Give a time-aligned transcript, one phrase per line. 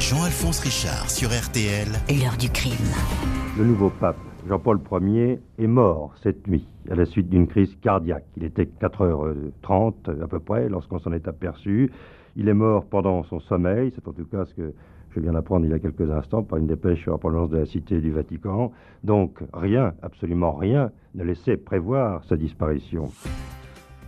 [0.00, 1.86] Jean-Alphonse Richard sur RTL.
[2.08, 2.72] L'heure du crime.
[3.58, 4.16] Le nouveau pape,
[4.48, 8.24] Jean-Paul Ier, est mort cette nuit à la suite d'une crise cardiaque.
[8.38, 11.92] Il était 4h30 à peu près lorsqu'on s'en est aperçu.
[12.34, 14.72] Il est mort pendant son sommeil, c'est en tout cas ce que
[15.10, 17.58] je viens d'apprendre il y a quelques instants par une dépêche sur la provenance de
[17.58, 18.72] la Cité du Vatican.
[19.04, 23.10] Donc rien, absolument rien, ne laissait prévoir sa disparition.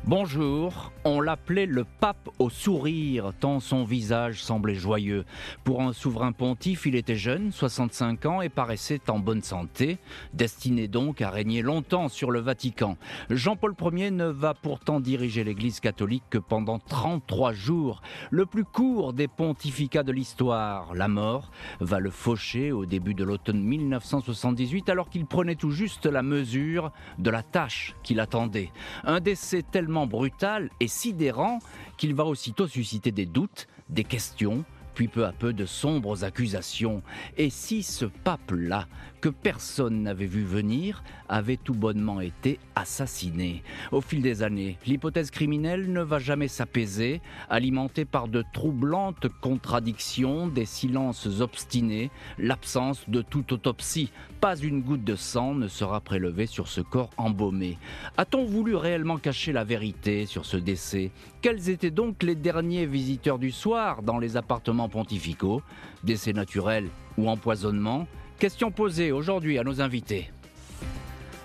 [0.05, 5.25] Bonjour, on l'appelait le pape au sourire, tant son visage semblait joyeux.
[5.63, 9.99] Pour un souverain pontife, il était jeune, 65 ans, et paraissait en bonne santé,
[10.35, 12.97] destiné donc à régner longtemps sur le Vatican.
[13.31, 19.13] Jean-Paul Ier ne va pourtant diriger l'Église catholique que pendant 33 jours, le plus court
[19.13, 20.97] des pontificats de l'histoire.
[20.97, 26.07] La mort va le faucher au début de l'automne 1978, alors qu'il prenait tout juste
[26.07, 28.73] la mesure de la tâche qui l'attendait.
[29.05, 31.59] Un décès tellement brutal et sidérant
[31.97, 37.03] qu'il va aussitôt susciter des doutes, des questions, puis peu à peu de sombres accusations.
[37.37, 38.87] Et si ce pape-là,
[39.23, 45.31] que personne n'avait vu venir, avait tout bonnement été assassiné Au fil des années, l'hypothèse
[45.31, 53.23] criminelle ne va jamais s'apaiser, alimentée par de troublantes contradictions, des silences obstinés, l'absence de
[53.23, 54.11] toute autopsie.
[54.41, 57.79] Pas une goutte de sang ne sera prélevée sur ce corps embaumé.
[58.17, 61.13] A-t-on voulu réellement cacher la vérité sur ce décès?
[61.43, 65.61] Quels étaient donc les derniers visiteurs du soir dans les appartements pontificaux,
[66.05, 68.07] décès naturels ou empoisonnement?
[68.39, 70.31] Question posée aujourd'hui à nos invités.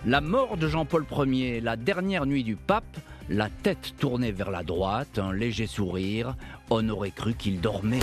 [0.06, 4.62] La mort de Jean-Paul Ier, la dernière nuit du pape, la tête tournée vers la
[4.62, 6.36] droite, un léger sourire,
[6.70, 8.00] on aurait cru qu'il dormait.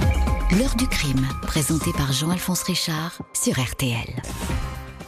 [0.59, 4.21] L'heure du crime, présentée par Jean-Alphonse Richard sur RTL.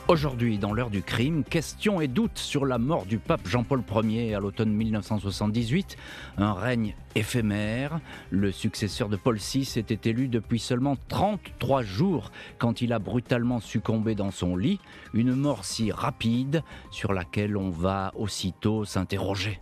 [0.08, 4.36] Aujourd'hui, dans l'heure du crime, questions et doutes sur la mort du pape Jean-Paul Ier
[4.36, 5.96] à l'automne 1978.
[6.38, 7.98] Un règne éphémère.
[8.30, 13.58] Le successeur de Paul VI était élu depuis seulement 33 jours quand il a brutalement
[13.58, 14.78] succombé dans son lit.
[15.12, 19.58] Une mort si rapide sur laquelle on va aussitôt s'interroger.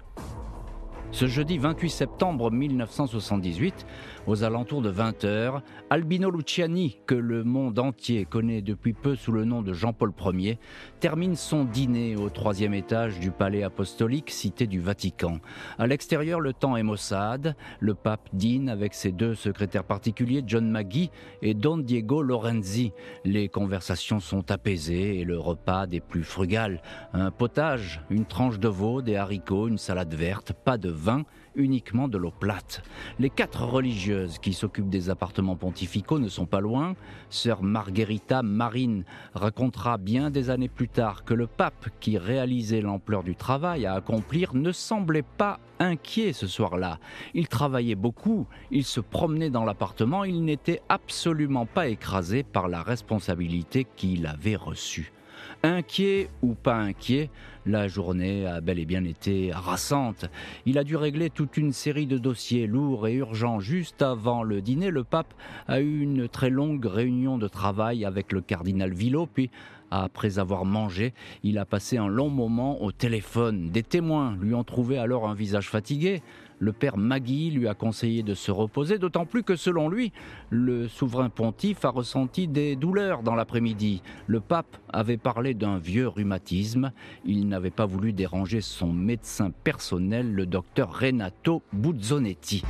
[1.15, 3.87] Ce jeudi 28 septembre 1978,
[4.27, 9.45] aux alentours de 20h, Albino Luciani, que le monde entier connaît depuis peu sous le
[9.45, 10.59] nom de Jean-Paul Ier,
[11.01, 15.39] termine son dîner au troisième étage du palais apostolique, cité du Vatican.
[15.79, 17.57] À l'extérieur, le temps est maussade.
[17.81, 21.11] Le pape dîne avec ses deux secrétaires particuliers, John Maggie
[21.43, 22.93] et Don Diego Lorenzi.
[23.25, 26.81] Les conversations sont apaisées et le repas des plus frugales.
[27.13, 31.25] Un potage, une tranche de veau, des haricots, une salade verte, pas de vin,
[31.57, 32.83] uniquement de l'eau plate.
[33.19, 36.95] Les quatre religieuses qui s'occupent des appartements pontificaux ne sont pas loin.
[37.31, 39.05] Sœur Margherita Marine
[39.35, 43.95] racontera bien des années plus tard que le pape qui réalisait l'ampleur du travail à
[43.95, 46.99] accomplir ne semblait pas inquiet ce soir-là.
[47.35, 52.83] Il travaillait beaucoup, il se promenait dans l'appartement, il n'était absolument pas écrasé par la
[52.83, 55.13] responsabilité qu'il avait reçue.
[55.63, 57.31] Inquiet ou pas inquiet,
[57.67, 60.27] la journée a bel et bien été harassante.
[60.67, 63.61] Il a dû régler toute une série de dossiers lourds et urgents.
[63.61, 65.33] Juste avant le dîner, le pape
[65.67, 69.51] a eu une très longue réunion de travail avec le cardinal Villot, puis
[69.91, 73.71] après avoir mangé, il a passé un long moment au téléphone.
[73.71, 76.23] Des témoins lui ont trouvé alors un visage fatigué
[76.59, 80.13] le père Magui lui a conseillé de se reposer, d'autant plus que selon lui,
[80.51, 84.03] le souverain pontife a ressenti des douleurs dans l'après-midi.
[84.27, 86.93] Le pape avait parlé d'un vieux rhumatisme.
[87.25, 92.63] Il n'avait pas voulu déranger son médecin personnel, le docteur Renato Buzzonetti.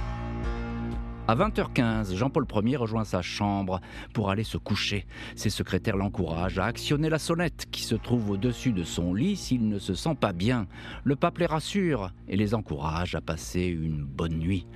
[1.27, 3.81] À 20h15, Jean-Paul Ier rejoint sa chambre
[4.13, 5.07] pour aller se coucher.
[5.37, 9.67] Ses secrétaires l'encouragent à actionner la sonnette qui se trouve au-dessus de son lit s'il
[9.67, 10.67] ne se sent pas bien.
[11.03, 14.67] Le pape les rassure et les encourage à passer une bonne nuit.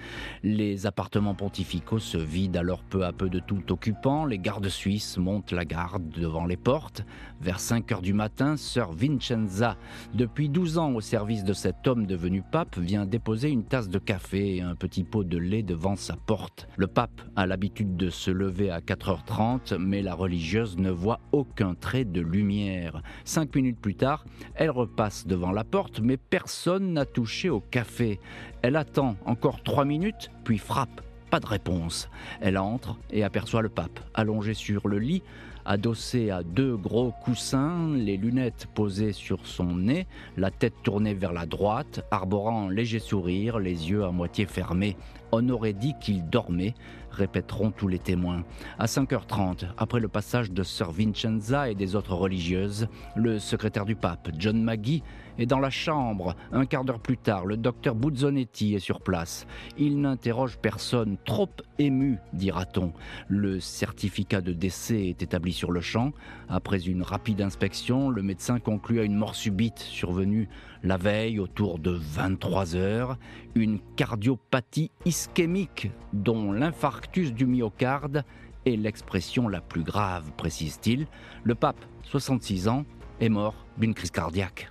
[0.42, 4.24] Les appartements pontificaux se vident alors peu à peu de tout occupant.
[4.24, 7.04] Les gardes suisses montent la garde devant les portes.
[7.42, 9.76] Vers 5 heures du matin, sœur Vincenza,
[10.14, 13.98] depuis 12 ans au service de cet homme devenu pape, vient déposer une tasse de
[13.98, 16.37] café et un petit pot de lait devant sa porte.
[16.76, 21.74] Le pape a l'habitude de se lever à 4h30, mais la religieuse ne voit aucun
[21.74, 23.02] trait de lumière.
[23.24, 24.24] Cinq minutes plus tard,
[24.54, 28.20] elle repasse devant la porte, mais personne n'a touché au café.
[28.62, 31.00] Elle attend encore trois minutes, puis frappe.
[31.30, 32.08] Pas de réponse.
[32.40, 35.22] Elle entre et aperçoit le pape, allongé sur le lit,
[35.68, 40.06] adossé à deux gros coussins, les lunettes posées sur son nez,
[40.38, 44.96] la tête tournée vers la droite, arborant un léger sourire, les yeux à moitié fermés.
[45.30, 46.72] On aurait dit qu'il dormait,
[47.10, 48.44] répéteront tous les témoins.
[48.78, 53.94] À 5h30, après le passage de Sir Vincenza et des autres religieuses, le secrétaire du
[53.94, 55.02] pape, John Maggie,
[55.38, 56.34] est dans la chambre.
[56.52, 59.46] Un quart d'heure plus tard, le docteur Buzzonetti est sur place.
[59.78, 61.48] Il n'interroge personne, trop
[61.78, 62.92] ému, dira-t-on.
[63.28, 66.12] Le certificat de décès est établi sur le champ.
[66.48, 70.48] Après une rapide inspection, le médecin conclut à une mort subite survenue
[70.82, 73.18] la veille autour de 23 heures,
[73.54, 78.24] une cardiopathie ischémique dont l'infarctus du myocarde
[78.64, 81.06] est l'expression la plus grave, précise-t-il.
[81.42, 82.84] Le pape, 66 ans,
[83.20, 84.70] est mort d'une crise cardiaque.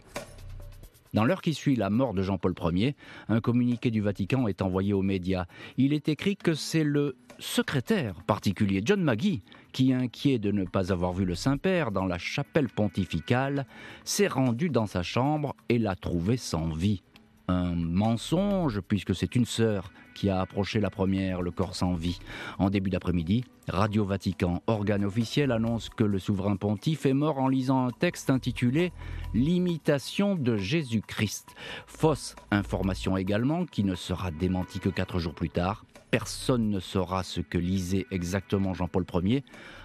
[1.14, 2.96] Dans l'heure qui suit la mort de Jean-Paul Ier,
[3.30, 5.46] un communiqué du Vatican est envoyé aux médias.
[5.78, 10.92] Il est écrit que c'est le secrétaire particulier, John Maggie, qui, inquiet de ne pas
[10.92, 13.66] avoir vu le Saint-Père dans la chapelle pontificale,
[14.04, 17.04] s'est rendu dans sa chambre et l'a trouvé sans vie.
[17.48, 22.20] Un mensonge, puisque c'est une sœur qui a approché la première, le corps sans vie.
[22.58, 27.48] En début d'après-midi, Radio Vatican, organe officiel, annonce que le souverain pontife est mort en
[27.48, 28.92] lisant un texte intitulé
[29.36, 31.50] L'imitation de Jésus-Christ.
[31.86, 35.86] Fausse information également, qui ne sera démentie que quatre jours plus tard.
[36.10, 39.44] Personne ne saura ce que lisait exactement Jean-Paul Ier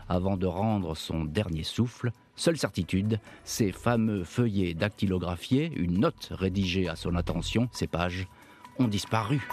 [0.08, 2.10] avant de rendre son dernier souffle.
[2.36, 8.26] Seule certitude, ces fameux feuillets dactylographiés, une note rédigée à son attention, ces pages,
[8.78, 9.46] ont disparu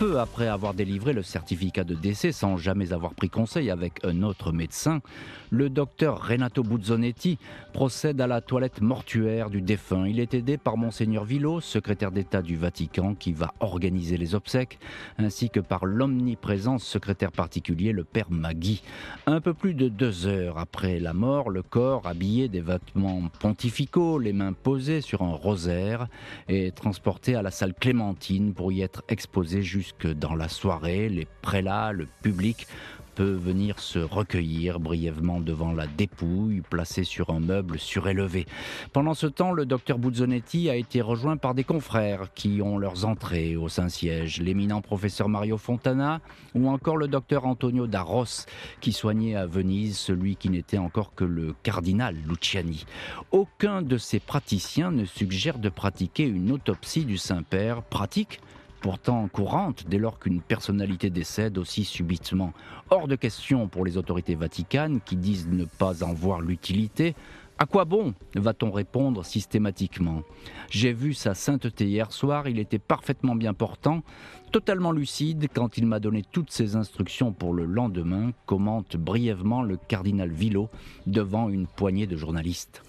[0.00, 4.22] peu après avoir délivré le certificat de décès sans jamais avoir pris conseil avec un
[4.22, 5.02] autre médecin,
[5.50, 7.36] le docteur Renato Buzzonetti
[7.74, 10.06] procède à la toilette mortuaire du défunt.
[10.06, 14.78] Il est aidé par monseigneur Villot, secrétaire d'État du Vatican, qui va organiser les obsèques,
[15.18, 18.82] ainsi que par l'omniprésent secrétaire particulier, le père Magui.
[19.26, 24.18] Un peu plus de deux heures après la mort, le corps, habillé des vêtements pontificaux,
[24.18, 26.06] les mains posées sur un rosaire,
[26.48, 31.08] est transporté à la salle Clémentine pour y être exposé jusqu'à que dans la soirée,
[31.08, 32.66] les prélats, le public
[33.14, 38.46] peut venir se recueillir brièvement devant la dépouille placée sur un meuble surélevé.
[38.92, 43.04] Pendant ce temps, le docteur Buzzonetti a été rejoint par des confrères qui ont leurs
[43.04, 46.20] entrées au Saint-Siège, l'éminent professeur Mario Fontana
[46.54, 48.46] ou encore le docteur Antonio Darros
[48.80, 52.86] qui soignait à Venise celui qui n'était encore que le cardinal Luciani.
[53.32, 58.40] Aucun de ces praticiens ne suggère de pratiquer une autopsie du Saint-Père, pratique
[58.80, 62.52] pourtant courante dès lors qu'une personnalité décède aussi subitement.
[62.90, 67.14] Hors de question pour les autorités vaticanes qui disent ne pas en voir l'utilité.
[67.58, 70.22] À quoi bon va-t-on répondre systématiquement?
[70.70, 74.02] J'ai vu sa sainteté hier soir, il était parfaitement bien portant,
[74.50, 79.76] totalement lucide quand il m'a donné toutes ses instructions pour le lendemain, commente brièvement le
[79.76, 80.70] cardinal Villot
[81.06, 82.82] devant une poignée de journalistes.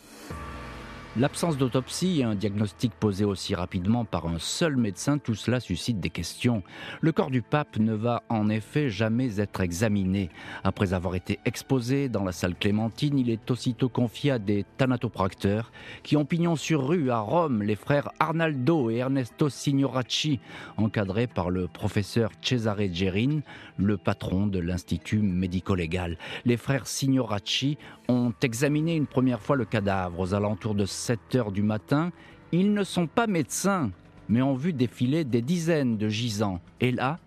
[1.17, 5.99] L'absence d'autopsie et un diagnostic posé aussi rapidement par un seul médecin, tout cela suscite
[5.99, 6.63] des questions.
[7.01, 10.29] Le corps du pape ne va en effet jamais être examiné.
[10.63, 15.73] Après avoir été exposé dans la salle Clémentine, il est aussitôt confié à des thanatopracteurs
[16.01, 20.39] qui ont pignon sur rue à Rome les frères Arnaldo et Ernesto Signoracci,
[20.77, 23.41] encadrés par le professeur Cesare Gerin,
[23.75, 26.17] le patron de l'Institut médico-légal.
[26.45, 27.77] Les frères Signoracci
[28.07, 32.11] ont examiné une première fois le cadavre aux alentours de 7 heures du matin.
[32.51, 33.91] Ils ne sont pas médecins,
[34.29, 36.61] mais ont vu défiler des dizaines de gisants.
[36.79, 37.17] Et là,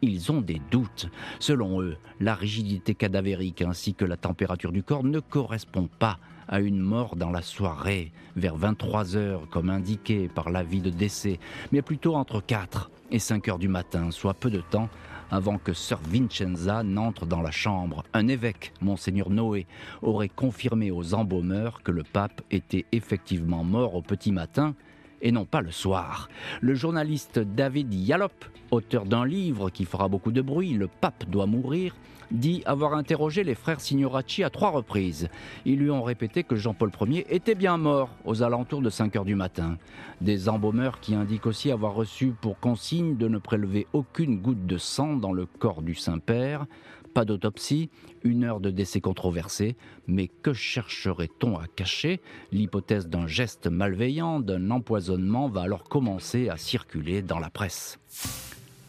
[0.00, 1.08] ils ont des doutes.
[1.40, 6.18] Selon eux, la rigidité cadavérique ainsi que la température du corps ne correspond pas
[6.48, 11.40] à une mort dans la soirée, vers 23 heures comme indiqué par l'avis de décès,
[11.72, 14.88] mais plutôt entre 4 et 5 heures du matin, soit peu de temps
[15.30, 18.04] avant que Sir Vincenza n'entre dans la chambre.
[18.14, 19.66] Un évêque, monseigneur Noé,
[20.02, 24.74] aurait confirmé aux embaumeurs que le pape était effectivement mort au petit matin
[25.22, 26.28] et non pas le soir.
[26.60, 28.32] Le journaliste David Yallop,
[28.70, 31.94] auteur d'un livre qui fera beaucoup de bruit, Le pape doit mourir,
[32.30, 35.28] dit avoir interrogé les frères Signoracci à trois reprises.
[35.64, 39.24] Ils lui ont répété que Jean-Paul Ier était bien mort aux alentours de 5 heures
[39.24, 39.76] du matin.
[40.20, 44.78] Des embaumeurs qui indiquent aussi avoir reçu pour consigne de ne prélever aucune goutte de
[44.78, 46.66] sang dans le corps du Saint-Père.
[47.16, 47.88] Pas d'autopsie,
[48.24, 49.74] une heure de décès controversé,
[50.06, 52.20] mais que chercherait-on à cacher?
[52.52, 57.98] L'hypothèse d'un geste malveillant, d'un empoisonnement va alors commencer à circuler dans la presse.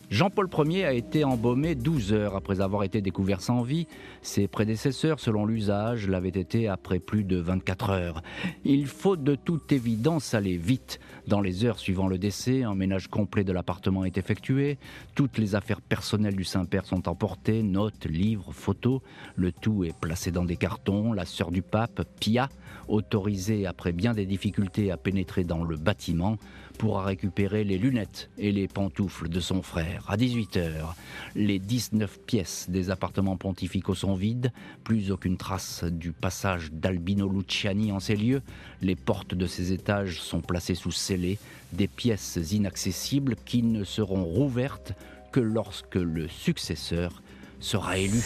[0.10, 3.88] Jean-Paul Ier a été embaumé 12 heures après avoir été découvert sans vie.
[4.22, 8.22] Ses prédécesseurs, selon l'usage, l'avaient été après plus de 24 heures.
[8.64, 11.02] Il faut de toute évidence aller vite.
[11.28, 14.78] Dans les heures suivant le décès, un ménage complet de l'appartement est effectué.
[15.14, 19.02] Toutes les affaires personnelles du Saint-Père sont emportées, notes, livres, photos.
[19.36, 21.12] Le tout est placé dans des cartons.
[21.12, 22.48] La sœur du pape, Pia,
[22.88, 26.38] autorisée après bien des difficultés à pénétrer dans le bâtiment,
[26.78, 30.06] pourra récupérer les lunettes et les pantoufles de son frère.
[30.08, 30.94] À 18h,
[31.36, 34.52] les 19 pièces des appartements pontificaux sont vides,
[34.84, 38.42] plus aucune trace du passage d'Albino Luciani en ces lieux.
[38.82, 41.40] Les portes de ces étages sont placées sous scellés,
[41.74, 44.94] des pièces inaccessibles qui ne seront rouvertes
[45.32, 47.22] que lorsque le successeur
[47.60, 48.24] sera élu.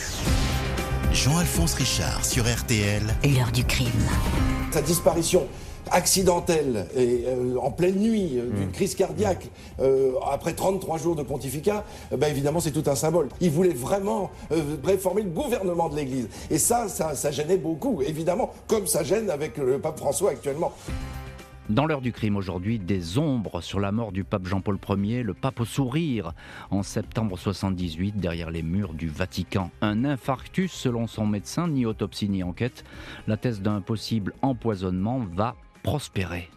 [1.14, 3.04] Jean-Alphonse Richard sur RTL.
[3.24, 3.88] L'heure du crime.
[4.72, 5.48] Sa disparition
[5.92, 11.24] accidentelle et euh, en pleine nuit euh, d'une crise cardiaque euh, après 33 jours de
[11.24, 11.84] pontificat,
[12.16, 13.30] ben évidemment c'est tout un symbole.
[13.40, 14.32] Il voulait vraiment
[14.84, 16.30] réformer le gouvernement de l'Église.
[16.50, 20.72] Et ça, ça, ça gênait beaucoup, évidemment, comme ça gêne avec le pape François actuellement.
[21.70, 25.34] Dans l'heure du crime aujourd'hui, des ombres sur la mort du pape Jean-Paul Ier, le
[25.34, 26.34] pape au sourire,
[26.70, 29.72] en septembre 78, derrière les murs du Vatican.
[29.82, 32.84] Un infarctus selon son médecin, ni autopsie ni enquête.
[33.28, 36.50] La thèse d'un possible empoisonnement va prospérer.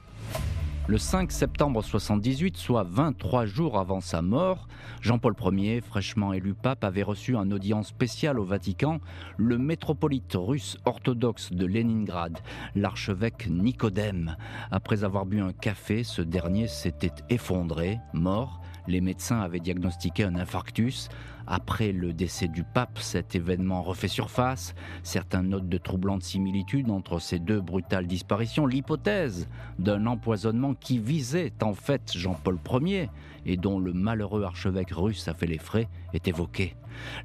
[0.87, 4.69] Le 5 septembre 78, soit 23 jours avant sa mort,
[5.01, 9.01] Jean-Paul Ier, fraîchement élu pape, avait reçu un audience spéciale au Vatican
[9.39, 12.39] le métropolite russe orthodoxe de Leningrad,
[12.75, 14.37] l'archevêque Nicodème.
[14.71, 18.61] Après avoir bu un café, ce dernier s'était effondré, mort.
[18.87, 21.09] Les médecins avaient diagnostiqué un infarctus.
[21.47, 24.75] Après le décès du pape, cet événement refait surface.
[25.03, 28.67] Certains notent de troublantes similitudes entre ces deux brutales disparitions.
[28.67, 29.49] L'hypothèse
[29.79, 33.11] d'un empoisonnement qui visait en fait Jean-Paul Ier
[33.47, 36.75] et dont le malheureux archevêque russe a fait les frais est évoquée.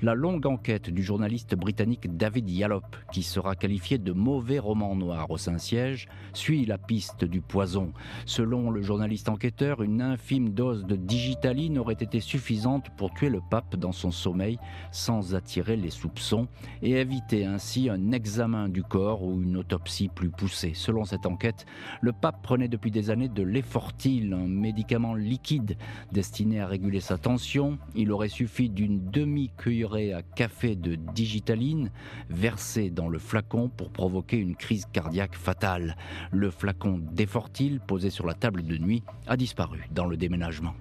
[0.02, 5.30] La longue enquête du journaliste britannique David Yallop, qui sera qualifié de mauvais roman noir
[5.30, 7.94] au Saint-Siège, suit la piste du poison.
[8.26, 13.42] Selon le journaliste enquêteur, une infime dose de digitaline aurait été suffisante pour tuer le
[13.50, 14.58] pape dans son sommeil
[14.92, 16.48] sans attirer les soupçons
[16.82, 20.74] et éviter ainsi un examen du corps ou une autopsie plus poussée.
[20.74, 21.66] Selon cette enquête,
[22.02, 25.78] le pape prenait depuis des années de l'effortil, un médicament liquide
[26.12, 27.78] destiné à réguler sa tension.
[27.96, 31.92] Il aurait suffi d'une demi-cuillerée à café de digitaline
[32.30, 35.96] versée dans le flacon pour provoquer une crise cardiaque fatale.
[36.32, 40.74] Le flacon d'effortil posé sur la table de nuit a disparu dans le déménagement.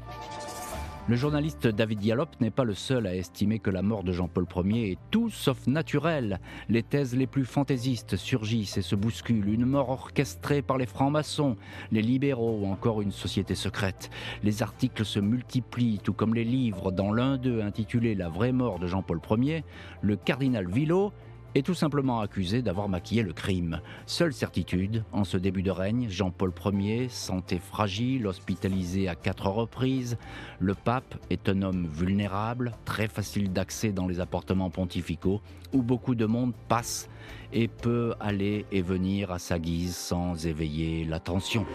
[1.09, 4.45] Le journaliste David Yallop n'est pas le seul à estimer que la mort de Jean-Paul
[4.67, 6.39] Ier est tout sauf naturelle.
[6.69, 9.49] Les thèses les plus fantaisistes surgissent et se bousculent.
[9.49, 11.57] Une mort orchestrée par les francs-maçons,
[11.93, 14.11] les libéraux ou encore une société secrète.
[14.43, 16.93] Les articles se multiplient, tout comme les livres.
[16.93, 19.65] Dans l'un d'eux intitulé La vraie mort de Jean-Paul Ier,
[20.03, 21.15] le cardinal Villot
[21.59, 23.81] est tout simplement accusé d'avoir maquillé le crime.
[24.07, 30.17] Seule certitude, en ce début de règne, Jean-Paul Ier, santé fragile, hospitalisé à quatre reprises,
[30.61, 35.41] le pape est un homme vulnérable, très facile d'accès dans les appartements pontificaux,
[35.73, 37.09] où beaucoup de monde passe
[37.53, 41.67] et peut aller et venir à sa guise sans éveiller l'attention.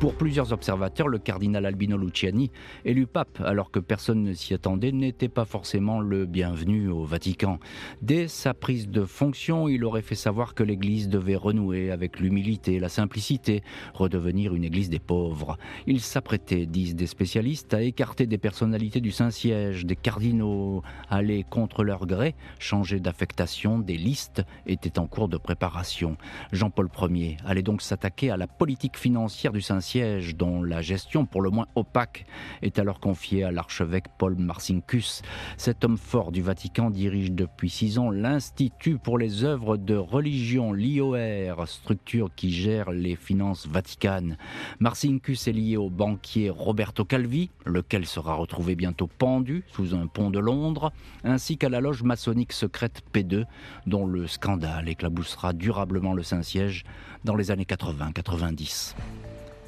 [0.00, 2.50] Pour plusieurs observateurs, le cardinal Albino Luciani,
[2.86, 7.58] élu pape alors que personne ne s'y attendait, n'était pas forcément le bienvenu au Vatican.
[8.00, 12.80] Dès sa prise de fonction, il aurait fait savoir que l'Église devait renouer avec l'humilité,
[12.80, 15.58] la simplicité, redevenir une Église des pauvres.
[15.86, 21.84] Il s'apprêtait, disent des spécialistes, à écarter des personnalités du Saint-Siège, des cardinaux, aller contre
[21.84, 23.00] leur gré, changer
[23.84, 26.16] des listes étaient en cours de préparation.
[26.52, 31.26] Jean-Paul Ier allait donc s'attaquer à la politique financière du Saint-Siège siège dont la gestion,
[31.26, 32.24] pour le moins opaque,
[32.62, 35.22] est alors confiée à l'archevêque Paul Marcinkus.
[35.56, 40.72] Cet homme fort du Vatican dirige depuis six ans l'Institut pour les œuvres de religion,
[40.72, 44.36] l'IOR, structure qui gère les finances vaticanes.
[44.78, 50.30] Marcinkus est lié au banquier Roberto Calvi, lequel sera retrouvé bientôt pendu sous un pont
[50.30, 50.92] de Londres,
[51.24, 53.44] ainsi qu'à la loge maçonnique secrète P2,
[53.86, 56.84] dont le scandale éclaboussera durablement le Saint-Siège
[57.24, 58.94] dans les années 80-90.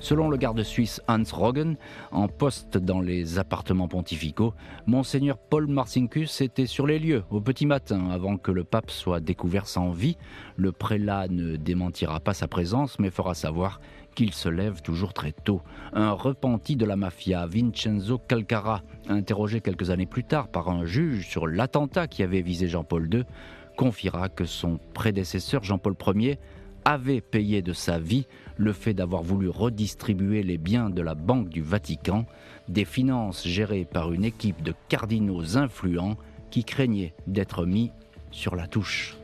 [0.03, 1.77] Selon le garde suisse Hans Roggen,
[2.11, 4.53] en poste dans les appartements pontificaux,
[4.87, 9.21] Monseigneur Paul Marcinkus était sur les lieux au petit matin avant que le pape soit
[9.21, 10.17] découvert sans vie.
[10.57, 13.81] Le prélat ne démentira pas sa présence mais fera savoir
[14.15, 15.63] qu'il se lève toujours très tôt.
[15.93, 21.29] Un repenti de la mafia, Vincenzo Calcara, interrogé quelques années plus tard par un juge
[21.29, 23.25] sur l'attentat qui avait visé Jean-Paul II,
[23.77, 26.39] confiera que son prédécesseur Jean-Paul Ier
[26.85, 28.27] avait payé de sa vie
[28.57, 32.27] le fait d'avoir voulu redistribuer les biens de la Banque du Vatican,
[32.69, 36.17] des finances gérées par une équipe de cardinaux influents
[36.51, 37.91] qui craignaient d'être mis
[38.31, 39.17] sur la touche.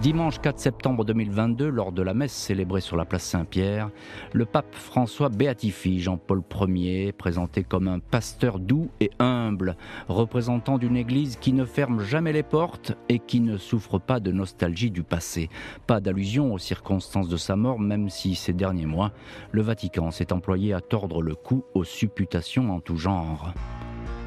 [0.00, 3.90] Dimanche 4 septembre 2022, lors de la messe célébrée sur la place Saint-Pierre,
[4.32, 9.76] le pape François béatifie Jean-Paul Ier, présenté comme un pasteur doux et humble,
[10.08, 14.32] représentant d'une église qui ne ferme jamais les portes et qui ne souffre pas de
[14.32, 15.48] nostalgie du passé.
[15.86, 19.12] Pas d'allusion aux circonstances de sa mort, même si ces derniers mois,
[19.52, 23.54] le Vatican s'est employé à tordre le cou aux supputations en tout genre.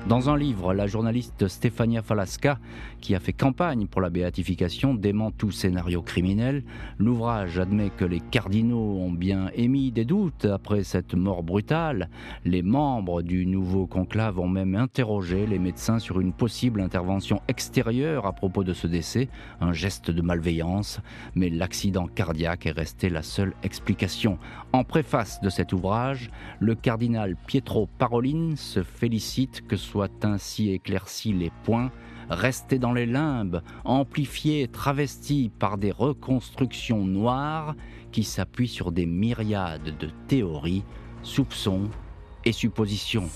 [0.08, 2.60] Dans un livre, la journaliste Stefania Falasca,
[3.02, 6.64] qui a fait campagne pour la béatification, dément tout scénario criminel.
[6.98, 12.10] L'ouvrage admet que les cardinaux ont bien émis des doutes après cette mort brutale.
[12.46, 18.26] Les membres du nouveau conclave ont même interrogé les médecins sur une possible intervention extérieure
[18.28, 19.28] à propos de ce décès,
[19.60, 21.02] un geste de malveillance,
[21.36, 24.38] mais l'accident cardiaque est resté la seule explication.
[24.72, 31.34] En préface de cet ouvrage, le cardinal Pietro Parolin se félicite que soient ainsi éclaircis
[31.34, 31.92] les points
[32.30, 37.74] restés dans les limbes, amplifiés et travestis par des reconstructions noires
[38.12, 40.84] qui s'appuient sur des myriades de théories,
[41.24, 41.90] soupçons
[42.46, 43.28] et suppositions.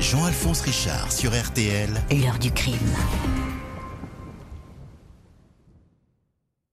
[0.00, 1.90] Jean-Alphonse Richard sur RTL.
[2.10, 2.74] L'heure du crime.